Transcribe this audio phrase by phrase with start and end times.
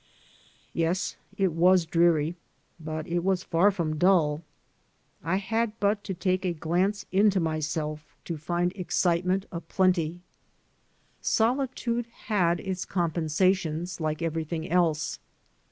[0.73, 2.33] Yes, it was dreary,
[2.79, 4.41] but it was far from dull.
[5.23, 9.63] I had but to take a glance into myself to find excitement THE FRUITS OF
[9.63, 10.21] SOLITUDE a plenty.
[11.21, 15.19] Solitude had its compensations, like every thing else.